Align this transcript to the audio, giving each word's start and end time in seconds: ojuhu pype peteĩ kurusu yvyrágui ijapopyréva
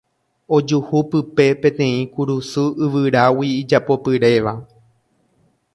ojuhu 0.55 0.97
pype 1.09 1.45
peteĩ 1.61 1.97
kurusu 2.13 2.63
yvyrágui 2.85 3.49
ijapopyréva 3.61 4.53